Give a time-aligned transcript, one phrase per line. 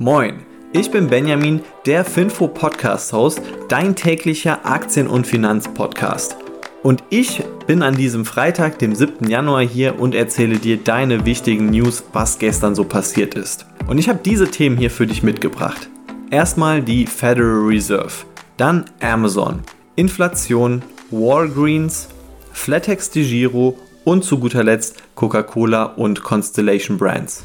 [0.00, 6.36] Moin, ich bin Benjamin, der Finfo Podcast Host, dein täglicher Aktien- und Finanzpodcast.
[6.84, 9.28] Und ich bin an diesem Freitag, dem 7.
[9.28, 13.66] Januar hier und erzähle dir deine wichtigen News, was gestern so passiert ist.
[13.88, 15.90] Und ich habe diese Themen hier für dich mitgebracht.
[16.30, 18.12] Erstmal die Federal Reserve,
[18.56, 19.64] dann Amazon,
[19.96, 22.06] Inflation, Walgreens,
[22.52, 27.42] Flatex de Giro und zu guter Letzt Coca-Cola und Constellation Brands.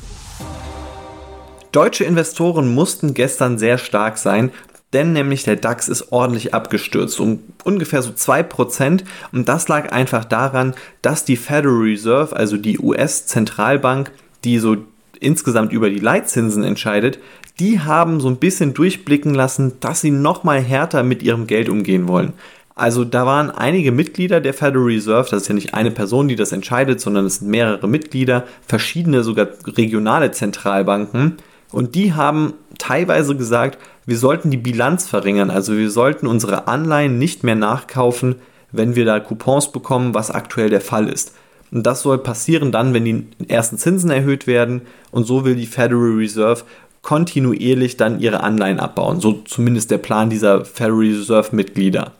[1.74, 4.52] Deutsche Investoren mussten gestern sehr stark sein,
[4.93, 9.04] denn nämlich der DAX ist ordentlich abgestürzt, um ungefähr so 2%.
[9.32, 14.11] Und das lag einfach daran, dass die Federal Reserve, also die US-Zentralbank,
[14.44, 14.78] die so
[15.20, 17.18] insgesamt über die Leitzinsen entscheidet,
[17.60, 22.08] die haben so ein bisschen durchblicken lassen, dass sie nochmal härter mit ihrem Geld umgehen
[22.08, 22.33] wollen.
[22.75, 26.36] Also da waren einige Mitglieder der Federal Reserve, das ist ja nicht eine Person, die
[26.36, 31.38] das entscheidet, sondern es sind mehrere Mitglieder, verschiedene sogar regionale Zentralbanken,
[31.73, 35.50] und die haben teilweise gesagt, wir sollten die Bilanz verringern.
[35.50, 38.35] Also wir sollten unsere Anleihen nicht mehr nachkaufen,
[38.71, 41.33] wenn wir da Coupons bekommen, was aktuell der Fall ist.
[41.71, 44.81] Und das soll passieren dann, wenn die ersten Zinsen erhöht werden.
[45.09, 46.63] Und so will die Federal Reserve
[47.02, 49.19] kontinuierlich dann ihre Anleihen abbauen.
[49.19, 52.11] So zumindest der Plan dieser Federal Reserve Mitglieder.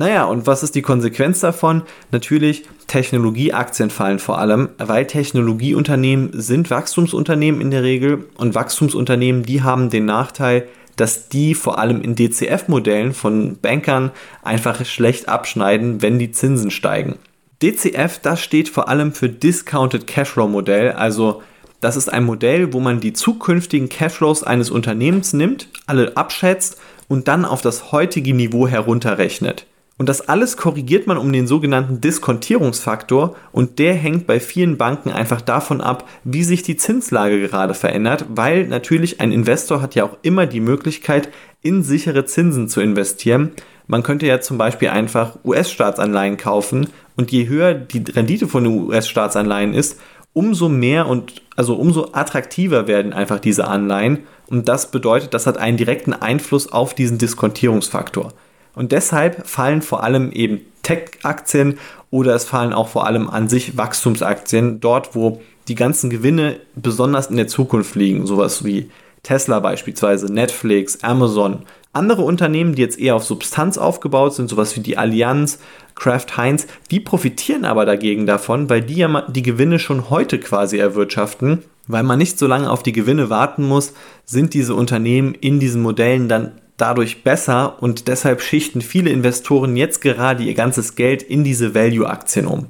[0.00, 1.82] Naja, und was ist die Konsequenz davon?
[2.10, 9.62] Natürlich, Technologieaktien fallen vor allem, weil Technologieunternehmen sind Wachstumsunternehmen in der Regel und Wachstumsunternehmen, die
[9.62, 14.10] haben den Nachteil, dass die vor allem in DCF-Modellen von Bankern
[14.42, 17.16] einfach schlecht abschneiden, wenn die Zinsen steigen.
[17.62, 21.42] DCF, das steht vor allem für Discounted Cashflow Modell, also
[21.82, 27.28] das ist ein Modell, wo man die zukünftigen Cashflows eines Unternehmens nimmt, alle abschätzt und
[27.28, 29.66] dann auf das heutige Niveau herunterrechnet.
[30.00, 35.10] Und das alles korrigiert man um den sogenannten Diskontierungsfaktor und der hängt bei vielen Banken
[35.10, 40.04] einfach davon ab, wie sich die Zinslage gerade verändert, weil natürlich ein Investor hat ja
[40.04, 41.28] auch immer die Möglichkeit,
[41.60, 43.50] in sichere Zinsen zu investieren.
[43.88, 46.86] Man könnte ja zum Beispiel einfach US-Staatsanleihen kaufen
[47.18, 50.00] und je höher die Rendite von US-Staatsanleihen ist,
[50.32, 55.58] umso mehr und also umso attraktiver werden einfach diese Anleihen und das bedeutet, das hat
[55.58, 58.32] einen direkten Einfluss auf diesen Diskontierungsfaktor.
[58.74, 61.78] Und deshalb fallen vor allem eben Tech-Aktien
[62.10, 67.28] oder es fallen auch vor allem an sich Wachstumsaktien, dort wo die ganzen Gewinne besonders
[67.28, 68.90] in der Zukunft liegen, sowas wie
[69.22, 71.62] Tesla beispielsweise, Netflix, Amazon.
[71.92, 75.58] Andere Unternehmen, die jetzt eher auf Substanz aufgebaut sind, sowas wie die Allianz,
[75.96, 80.78] Kraft Heinz, die profitieren aber dagegen davon, weil die ja die Gewinne schon heute quasi
[80.78, 81.64] erwirtschaften.
[81.88, 83.94] Weil man nicht so lange auf die Gewinne warten muss,
[84.24, 90.00] sind diese Unternehmen in diesen Modellen dann dadurch besser und deshalb schichten viele Investoren jetzt
[90.00, 92.66] gerade ihr ganzes Geld in diese Value-Aktien um.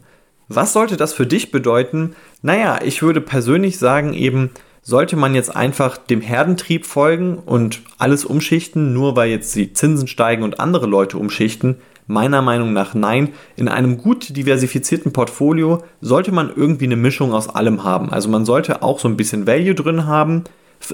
[0.48, 2.16] Was sollte das für dich bedeuten?
[2.43, 4.50] Naja, ich würde persönlich sagen, eben
[4.82, 10.09] sollte man jetzt einfach dem Herdentrieb folgen und alles umschichten, nur weil jetzt die Zinsen
[10.09, 11.77] steigen und andere Leute umschichten?
[12.06, 13.28] Meiner Meinung nach nein.
[13.56, 18.10] In einem gut diversifizierten Portfolio sollte man irgendwie eine Mischung aus allem haben.
[18.10, 20.42] Also man sollte auch so ein bisschen Value drin haben,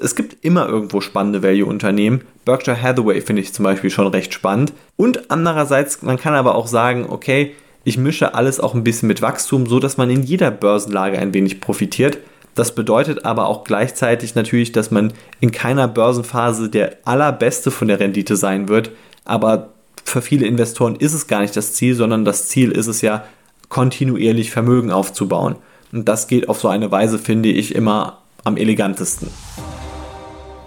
[0.01, 2.23] es gibt immer irgendwo spannende Value-Unternehmen.
[2.45, 4.73] Berkshire Hathaway finde ich zum Beispiel schon recht spannend.
[4.97, 7.55] Und andererseits, man kann aber auch sagen, okay,
[7.85, 11.33] ich mische alles auch ein bisschen mit Wachstum, so dass man in jeder Börsenlage ein
[11.33, 12.19] wenig profitiert.
[12.57, 18.01] Das bedeutet aber auch gleichzeitig natürlich, dass man in keiner Börsenphase der allerbeste von der
[18.01, 18.91] Rendite sein wird.
[19.25, 19.71] Aber
[20.05, 23.25] für viele Investoren ist es gar nicht das Ziel, sondern das Ziel ist es ja,
[23.69, 25.57] kontinuierlich Vermögen aufzubauen.
[25.93, 29.29] Und das geht auf so eine Weise, finde ich, immer am elegantesten.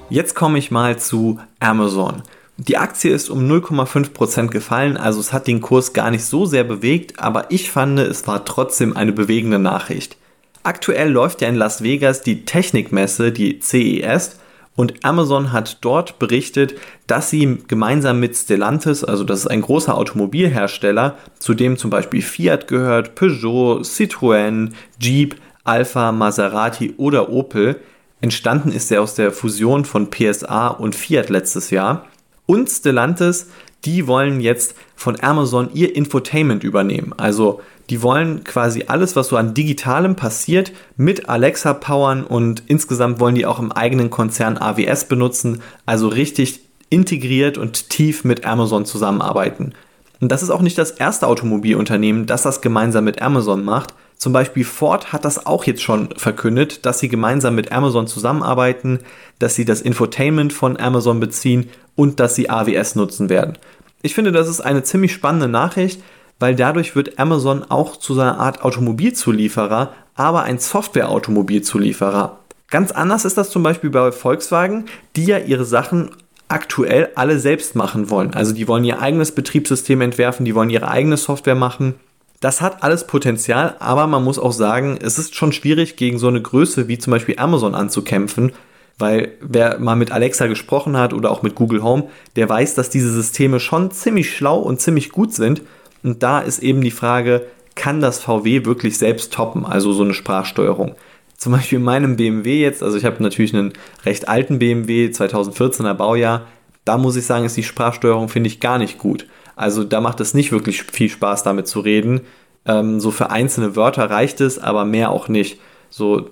[0.10, 2.24] Jetzt komme ich mal zu Amazon.
[2.58, 6.66] Die Aktie ist um 0,5% gefallen, also es hat den Kurs gar nicht so sehr
[6.66, 10.18] bewegt, aber ich fand, es war trotzdem eine bewegende Nachricht.
[10.64, 14.40] Aktuell läuft ja in Las Vegas die Technikmesse, die CES,
[14.76, 16.76] und Amazon hat dort berichtet,
[17.06, 22.22] dass sie gemeinsam mit Stellantis, also das ist ein großer Automobilhersteller, zu dem zum Beispiel
[22.22, 25.36] Fiat gehört, Peugeot, Citroën, Jeep,
[25.70, 27.80] Alfa, Maserati oder Opel,
[28.22, 32.06] Entstanden ist er aus der Fusion von PSA und Fiat letztes Jahr.
[32.46, 33.48] Und Stellantis,
[33.86, 37.14] die wollen jetzt von Amazon ihr Infotainment übernehmen.
[37.16, 43.20] Also die wollen quasi alles, was so an digitalem passiert, mit Alexa powern und insgesamt
[43.20, 48.86] wollen die auch im eigenen Konzern AWS benutzen, also richtig integriert und tief mit Amazon
[48.86, 49.74] zusammenarbeiten.
[50.20, 53.94] Und das ist auch nicht das erste Automobilunternehmen, das das gemeinsam mit Amazon macht.
[54.20, 59.00] Zum Beispiel Ford hat das auch jetzt schon verkündet, dass sie gemeinsam mit Amazon zusammenarbeiten,
[59.40, 63.58] dass sie das Infotainment von Amazon beziehen und dass sie AWS nutzen werden.
[64.02, 66.04] Ich finde, das ist eine ziemlich spannende Nachricht,
[66.38, 72.40] weil dadurch wird Amazon auch zu seiner Art Automobilzulieferer, aber ein Software-Automobilzulieferer.
[72.70, 76.12] Ganz anders ist das zum Beispiel bei Volkswagen, die ja ihre Sachen
[76.50, 78.34] aktuell alle selbst machen wollen.
[78.34, 81.96] Also die wollen ihr eigenes Betriebssystem entwerfen, die wollen ihre eigene Software machen.
[82.40, 86.30] Das hat alles Potenzial, aber man muss auch sagen, es ist schon schwierig, gegen so
[86.30, 88.54] eine Größe wie zum Beispiel Amazon anzukämpfen,
[88.98, 92.08] weil wer mal mit Alexa gesprochen hat oder auch mit Google Home,
[92.38, 95.62] der weiß, dass diese Systeme schon ziemlich schlau und ziemlich gut sind.
[96.02, 97.46] Und da ist eben die Frage,
[97.76, 100.96] kann das VW wirklich selbst toppen, also so eine Sprachsteuerung?
[101.36, 103.74] Zum Beispiel in meinem BMW jetzt, also ich habe natürlich einen
[104.06, 106.48] recht alten BMW, 2014er Baujahr,
[106.86, 109.26] da muss ich sagen, ist die Sprachsteuerung, finde ich, gar nicht gut.
[109.60, 112.22] Also da macht es nicht wirklich viel Spaß, damit zu reden.
[112.66, 115.60] Ähm, so für einzelne Wörter reicht es, aber mehr auch nicht.
[115.90, 116.30] So,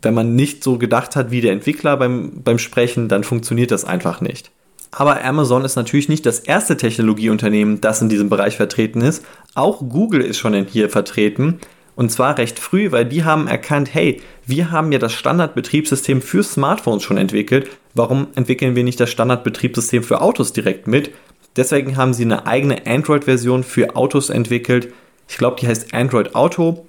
[0.00, 3.84] wenn man nicht so gedacht hat wie der Entwickler beim, beim Sprechen, dann funktioniert das
[3.84, 4.52] einfach nicht.
[4.92, 9.24] Aber Amazon ist natürlich nicht das erste Technologieunternehmen, das in diesem Bereich vertreten ist.
[9.56, 11.58] Auch Google ist schon hier vertreten.
[11.96, 16.44] Und zwar recht früh, weil die haben erkannt, hey, wir haben ja das Standardbetriebssystem für
[16.44, 17.68] Smartphones schon entwickelt.
[17.94, 21.10] Warum entwickeln wir nicht das Standardbetriebssystem für Autos direkt mit?
[21.56, 24.92] Deswegen haben sie eine eigene Android-Version für Autos entwickelt.
[25.28, 26.86] Ich glaube, die heißt Android Auto.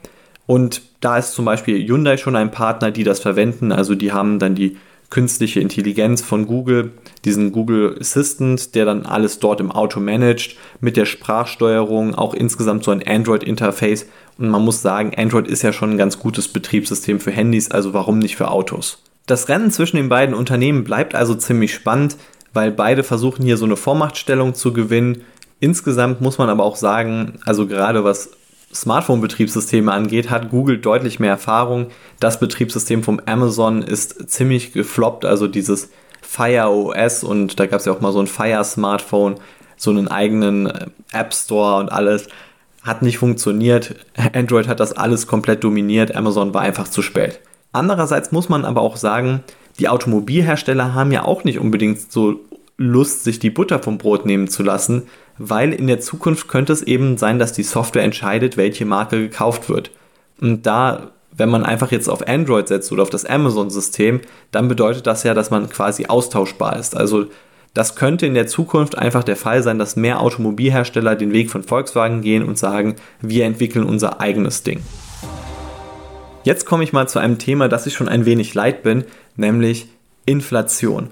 [0.47, 3.71] Und da ist zum Beispiel Hyundai schon ein Partner, die das verwenden.
[3.71, 4.77] Also die haben dann die
[5.09, 6.91] künstliche Intelligenz von Google,
[7.25, 12.83] diesen Google Assistant, der dann alles dort im Auto managt, mit der Sprachsteuerung, auch insgesamt
[12.83, 14.07] so ein Android-Interface.
[14.37, 17.93] Und man muss sagen, Android ist ja schon ein ganz gutes Betriebssystem für Handys, also
[17.93, 19.01] warum nicht für Autos?
[19.25, 22.17] Das Rennen zwischen den beiden Unternehmen bleibt also ziemlich spannend
[22.55, 25.23] weil beide versuchen hier so eine Vormachtstellung zu gewinnen.
[25.59, 28.31] Insgesamt muss man aber auch sagen, also gerade was
[28.73, 31.87] Smartphone-Betriebssysteme angeht, hat Google deutlich mehr Erfahrung.
[32.19, 35.89] Das Betriebssystem vom Amazon ist ziemlich gefloppt, also dieses
[36.21, 39.35] Fire OS und da gab es ja auch mal so ein Fire Smartphone,
[39.77, 42.27] so einen eigenen äh, App Store und alles.
[42.83, 43.95] Hat nicht funktioniert.
[44.33, 46.15] Android hat das alles komplett dominiert.
[46.15, 47.39] Amazon war einfach zu spät.
[47.71, 49.43] Andererseits muss man aber auch sagen,
[49.79, 52.39] die Automobilhersteller haben ja auch nicht unbedingt so
[52.77, 55.03] Lust, sich die Butter vom Brot nehmen zu lassen,
[55.37, 59.69] weil in der Zukunft könnte es eben sein, dass die Software entscheidet, welche Marke gekauft
[59.69, 59.91] wird.
[60.39, 65.07] Und da, wenn man einfach jetzt auf Android setzt oder auf das Amazon-System, dann bedeutet
[65.07, 66.95] das ja, dass man quasi austauschbar ist.
[66.95, 67.27] Also
[67.73, 71.63] das könnte in der Zukunft einfach der Fall sein, dass mehr Automobilhersteller den Weg von
[71.63, 74.81] Volkswagen gehen und sagen, wir entwickeln unser eigenes Ding.
[76.45, 79.03] Jetzt komme ich mal zu einem Thema, das ich schon ein wenig leid bin,
[79.35, 79.87] nämlich
[80.27, 81.09] Inflation.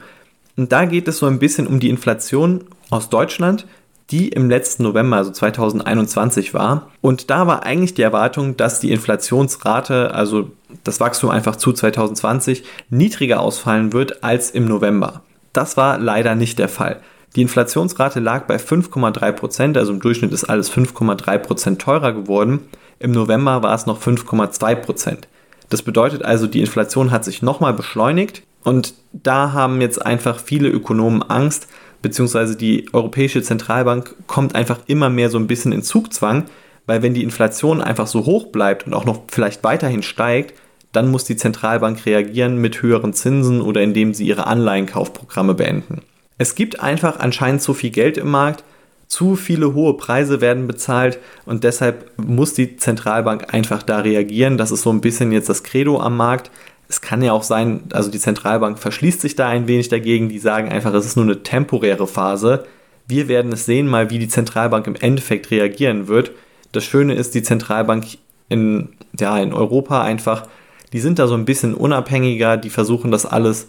[0.56, 3.66] Und da geht es so ein bisschen um die Inflation aus Deutschland,
[4.12, 6.92] die im letzten November, also 2021 war.
[7.02, 10.52] Und da war eigentlich die Erwartung, dass die Inflationsrate, also
[10.84, 15.24] das Wachstum einfach zu 2020, niedriger ausfallen wird als im November.
[15.52, 17.00] Das war leider nicht der Fall.
[17.36, 22.68] Die Inflationsrate lag bei 5,3 Prozent, also im Durchschnitt ist alles 5,3 Prozent teurer geworden.
[23.04, 25.28] Im November war es noch 5,2 Prozent.
[25.70, 30.70] Das bedeutet also, die Inflation hat sich nochmal beschleunigt und da haben jetzt einfach viele
[30.70, 31.68] Ökonomen Angst,
[32.02, 36.46] beziehungsweise die Europäische Zentralbank kommt einfach immer mehr so ein bisschen in Zugzwang,
[36.86, 40.54] weil wenn die Inflation einfach so hoch bleibt und auch noch vielleicht weiterhin steigt,
[40.94, 46.04] dann muss die Zentralbank reagieren mit höheren Zinsen oder indem sie ihre Anleihenkaufprogramme beenden.
[46.38, 48.64] Es gibt einfach anscheinend zu viel Geld im Markt,
[49.14, 54.58] zu viele hohe Preise werden bezahlt und deshalb muss die Zentralbank einfach da reagieren.
[54.58, 56.50] Das ist so ein bisschen jetzt das Credo am Markt.
[56.90, 60.40] Es kann ja auch sein, also die Zentralbank verschließt sich da ein wenig dagegen, die
[60.40, 62.66] sagen einfach, es ist nur eine temporäre Phase.
[63.08, 66.32] Wir werden es sehen, mal wie die Zentralbank im Endeffekt reagieren wird.
[66.72, 68.06] Das Schöne ist, die Zentralbank
[68.50, 70.48] in, ja, in Europa einfach,
[70.92, 73.68] die sind da so ein bisschen unabhängiger, die versuchen das alles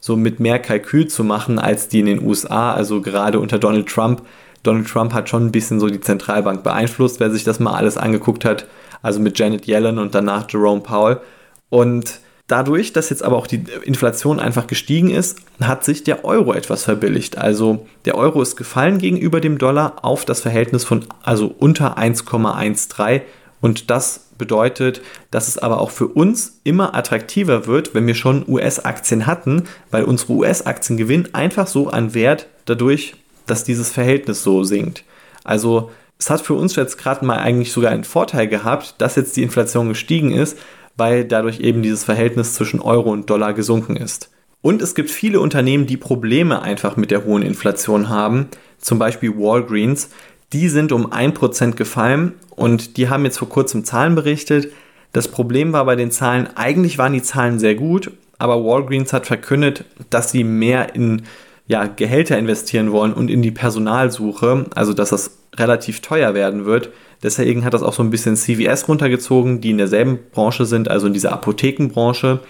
[0.00, 2.72] so mit mehr Kalkül zu machen als die in den USA.
[2.72, 4.22] Also gerade unter Donald Trump
[4.66, 7.96] Donald Trump hat schon ein bisschen so die Zentralbank beeinflusst, wer sich das mal alles
[7.96, 8.66] angeguckt hat.
[9.02, 11.20] Also mit Janet Yellen und danach Jerome Powell.
[11.68, 16.52] Und dadurch, dass jetzt aber auch die Inflation einfach gestiegen ist, hat sich der Euro
[16.52, 17.38] etwas verbilligt.
[17.38, 23.22] Also der Euro ist gefallen gegenüber dem Dollar auf das Verhältnis von also unter 1,13
[23.60, 28.44] und das bedeutet, dass es aber auch für uns immer attraktiver wird, wenn wir schon
[28.46, 33.14] US-Aktien hatten, weil unsere US-Aktien gewinnen einfach so an Wert dadurch,
[33.46, 35.04] dass dieses Verhältnis so sinkt.
[35.44, 39.36] Also es hat für uns jetzt gerade mal eigentlich sogar einen Vorteil gehabt, dass jetzt
[39.36, 40.58] die Inflation gestiegen ist,
[40.96, 44.30] weil dadurch eben dieses Verhältnis zwischen Euro und Dollar gesunken ist.
[44.62, 48.48] Und es gibt viele Unternehmen, die Probleme einfach mit der hohen Inflation haben,
[48.78, 50.10] zum Beispiel Walgreens.
[50.52, 54.72] Die sind um 1% gefallen und die haben jetzt vor kurzem Zahlen berichtet.
[55.12, 59.26] Das Problem war bei den Zahlen, eigentlich waren die Zahlen sehr gut, aber Walgreens hat
[59.26, 61.22] verkündet, dass sie mehr in
[61.66, 66.90] ja, Gehälter investieren wollen und in die Personalsuche, also dass das relativ teuer werden wird.
[67.22, 71.06] Deswegen hat das auch so ein bisschen CVS runtergezogen, die in derselben Branche sind, also
[71.06, 72.40] in dieser Apothekenbranche.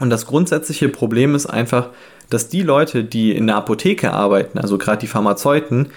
[0.00, 1.90] Und das grundsätzliche Problem ist einfach,
[2.28, 5.90] dass die Leute, die in der Apotheke arbeiten, also gerade die Pharmazeuten,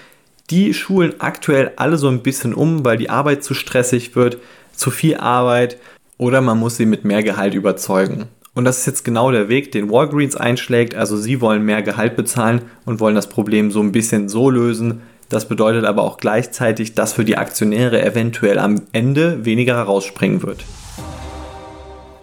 [0.50, 4.38] die schulen aktuell alle so ein bisschen um, weil die Arbeit zu stressig wird,
[4.72, 5.76] zu viel Arbeit
[6.16, 8.26] oder man muss sie mit mehr Gehalt überzeugen.
[8.58, 10.96] Und das ist jetzt genau der Weg, den Walgreens einschlägt.
[10.96, 15.02] Also sie wollen mehr Gehalt bezahlen und wollen das Problem so ein bisschen so lösen.
[15.28, 20.64] Das bedeutet aber auch gleichzeitig, dass für die Aktionäre eventuell am Ende weniger herausspringen wird.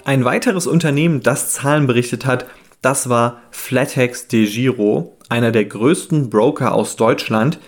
[0.03, 2.45] Ein weiteres Unternehmen, das Zahlen berichtet hat,
[2.81, 7.59] das war Flatex de Giro, einer der größten Broker aus Deutschland.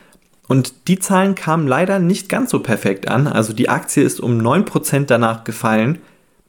[0.49, 3.27] Und die Zahlen kamen leider nicht ganz so perfekt an.
[3.27, 5.99] Also die Aktie ist um 9% danach gefallen.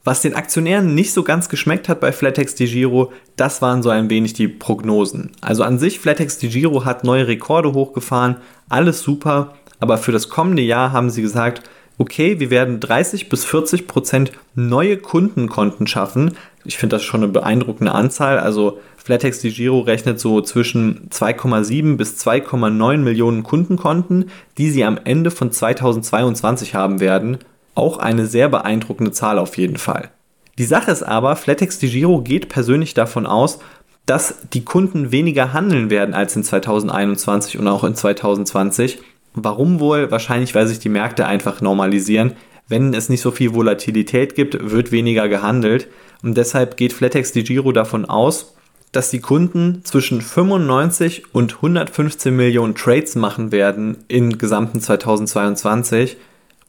[0.03, 3.89] Was den Aktionären nicht so ganz geschmeckt hat bei Flatex de Giro, das waren so
[3.89, 5.31] ein wenig die Prognosen.
[5.41, 8.37] Also an sich, Flatex de Giro hat neue Rekorde hochgefahren,
[8.69, 11.63] alles super, aber für das kommende Jahr haben sie gesagt,
[11.99, 16.35] okay, wir werden 30 bis 40 Prozent neue Kundenkonten schaffen.
[16.63, 18.39] Ich finde das schon eine beeindruckende Anzahl.
[18.39, 24.97] Also Flatex de Giro rechnet so zwischen 2,7 bis 2,9 Millionen Kundenkonten, die sie am
[25.03, 27.37] Ende von 2022 haben werden.
[27.79, 30.09] Auch eine sehr beeindruckende Zahl auf jeden Fall.
[30.57, 33.59] Die Sache ist aber, Flatex de Giro geht persönlich davon aus,
[34.05, 38.99] dass die Kunden weniger handeln werden als in 2021 und auch in 2020.
[39.33, 40.11] Warum wohl?
[40.11, 42.33] Wahrscheinlich, weil sich die Märkte einfach normalisieren.
[42.67, 45.87] Wenn es nicht so viel Volatilität gibt, wird weniger gehandelt.
[46.21, 48.55] Und deshalb geht Flatex de Giro davon aus,
[48.91, 56.17] dass die Kunden zwischen 95 und 115 Millionen Trades machen werden im gesamten 2022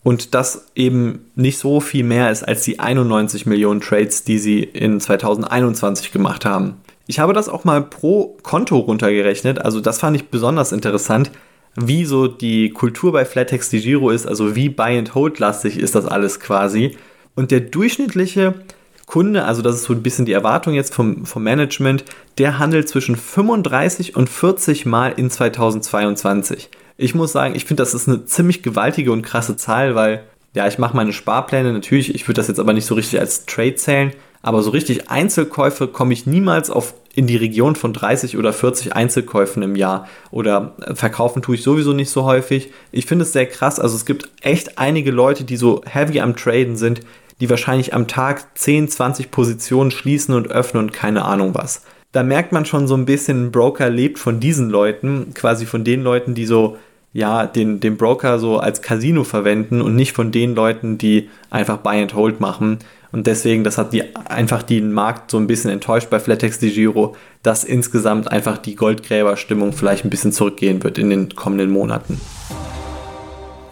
[0.02, 4.62] und das eben nicht so viel mehr ist als die 91 Millionen Trades, die sie
[4.62, 6.80] in 2021 gemacht haben.
[7.07, 11.30] Ich habe das auch mal pro Konto runtergerechnet, also das fand ich besonders interessant,
[11.76, 15.78] wie so die Kultur bei Flatex de Giro ist, also wie Buy and Hold lastig
[15.78, 16.97] ist das alles quasi.
[17.37, 18.54] Und der durchschnittliche
[19.07, 22.04] Kunde, also das ist so ein bisschen die Erwartung jetzt vom, vom Management,
[22.38, 26.71] der handelt zwischen 35 und 40 Mal in 2022.
[27.02, 30.69] Ich muss sagen, ich finde, das ist eine ziemlich gewaltige und krasse Zahl, weil ja,
[30.69, 33.75] ich mache meine Sparpläne natürlich, ich würde das jetzt aber nicht so richtig als Trade
[33.76, 38.52] zählen, aber so richtig Einzelkäufe komme ich niemals auf in die Region von 30 oder
[38.52, 42.71] 40 Einzelkäufen im Jahr oder verkaufen tue ich sowieso nicht so häufig.
[42.92, 46.37] Ich finde es sehr krass, also es gibt echt einige Leute, die so heavy am
[46.37, 47.00] Traden sind,
[47.40, 51.83] die wahrscheinlich am Tag 10, 20 Positionen schließen und öffnen und keine Ahnung was.
[52.12, 55.83] Da merkt man schon so ein bisschen, ein Broker lebt von diesen Leuten, quasi von
[55.83, 56.76] den Leuten, die so,
[57.12, 61.79] ja, den, den Broker so als Casino verwenden und nicht von den Leuten, die einfach
[61.79, 62.79] Buy and Hold machen.
[63.12, 66.71] Und deswegen, das hat die, einfach den Markt so ein bisschen enttäuscht bei Flatex de
[66.71, 72.21] Giro, dass insgesamt einfach die Goldgräberstimmung vielleicht ein bisschen zurückgehen wird in den kommenden Monaten.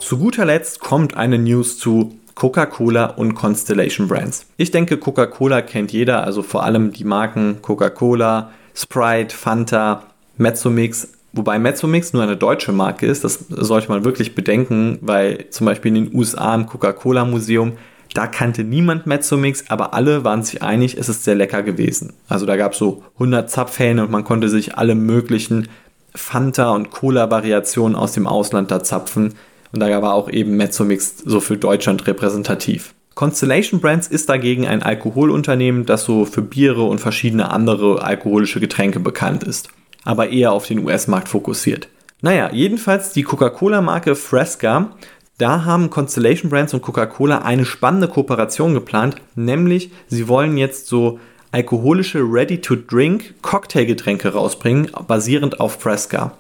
[0.01, 4.47] Zu guter Letzt kommt eine News zu Coca-Cola und Constellation Brands.
[4.57, 10.05] Ich denke, Coca-Cola kennt jeder, also vor allem die Marken Coca-Cola, Sprite, Fanta,
[10.37, 11.09] Mezzomix.
[11.33, 15.95] Wobei Mezzomix nur eine deutsche Marke ist, das sollte man wirklich bedenken, weil zum Beispiel
[15.95, 17.73] in den USA im Coca-Cola-Museum,
[18.15, 22.15] da kannte niemand Mezzomix, aber alle waren sich einig, es ist sehr lecker gewesen.
[22.29, 25.69] Also da gab es so 100 Zapfhähne und man konnte sich alle möglichen
[26.15, 29.35] Fanta- und Cola-Variationen aus dem Ausland da zapfen.
[29.73, 32.95] Und da war auch eben Mezzomix so für Deutschland repräsentativ.
[33.15, 39.01] Constellation Brands ist dagegen ein Alkoholunternehmen, das so für Biere und verschiedene andere alkoholische Getränke
[39.01, 39.71] bekannt ist,
[40.05, 41.89] aber eher auf den US-Markt fokussiert.
[42.21, 44.91] Naja, jedenfalls die Coca-Cola-Marke Fresca,
[45.39, 51.21] da haben Constellation Brands und Coca-Cola eine spannende Kooperation geplant, nämlich sie wollen jetzt so
[51.53, 56.33] alkoholische Ready-to-Drink Cocktailgetränke rausbringen, basierend auf Fresca.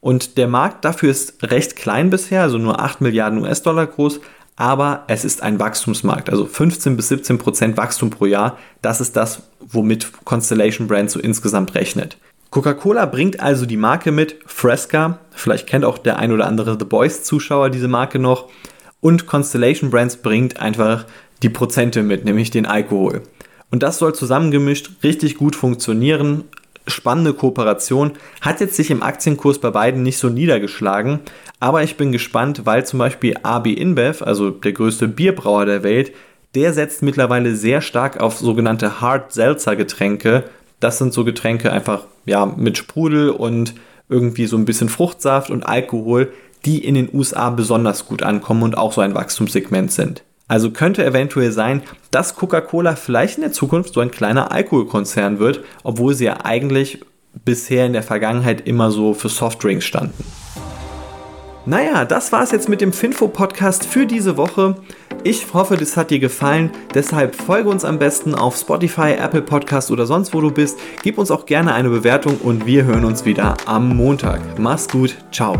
[0.00, 4.20] Und der Markt dafür ist recht klein bisher, also nur 8 Milliarden US-Dollar groß,
[4.56, 8.58] aber es ist ein Wachstumsmarkt, also 15 bis 17 Prozent Wachstum pro Jahr.
[8.82, 12.18] Das ist das, womit Constellation Brands so insgesamt rechnet.
[12.54, 16.84] Coca-Cola bringt also die Marke mit, Fresca, vielleicht kennt auch der ein oder andere The
[16.84, 18.48] Boys-Zuschauer diese Marke noch,
[19.00, 21.04] und Constellation Brands bringt einfach
[21.42, 23.22] die Prozente mit, nämlich den Alkohol.
[23.72, 26.44] Und das soll zusammengemischt richtig gut funktionieren,
[26.86, 28.12] spannende Kooperation.
[28.40, 31.18] Hat jetzt sich im Aktienkurs bei beiden nicht so niedergeschlagen,
[31.58, 36.12] aber ich bin gespannt, weil zum Beispiel AB InBev, also der größte Bierbrauer der Welt,
[36.54, 40.44] der setzt mittlerweile sehr stark auf sogenannte Hard Seltzer Getränke.
[40.80, 43.74] Das sind so Getränke einfach ja mit Sprudel und
[44.08, 46.32] irgendwie so ein bisschen Fruchtsaft und Alkohol,
[46.64, 50.22] die in den USA besonders gut ankommen und auch so ein Wachstumssegment sind.
[50.46, 55.60] Also könnte eventuell sein, dass Coca-Cola vielleicht in der Zukunft so ein kleiner Alkoholkonzern wird,
[55.82, 57.00] obwohl sie ja eigentlich
[57.44, 60.24] bisher in der Vergangenheit immer so für Softdrinks standen.
[61.66, 64.76] Naja, das war es jetzt mit dem Finfo-Podcast für diese Woche.
[65.24, 66.70] Ich hoffe, das hat dir gefallen.
[66.92, 70.78] Deshalb folge uns am besten auf Spotify, Apple Podcast oder sonst wo du bist.
[71.02, 74.58] Gib uns auch gerne eine Bewertung und wir hören uns wieder am Montag.
[74.58, 75.16] Mach's gut.
[75.32, 75.58] Ciao.